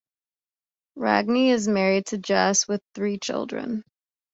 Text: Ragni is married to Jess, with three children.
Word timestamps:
Ragni 0.97 1.51
is 1.51 1.67
married 1.67 2.07
to 2.07 2.17
Jess, 2.17 2.67
with 2.67 2.81
three 2.95 3.19
children. 3.19 3.83